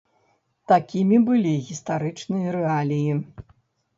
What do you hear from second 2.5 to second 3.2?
рэаліі.